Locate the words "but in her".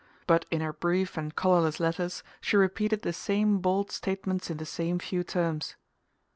0.25-0.73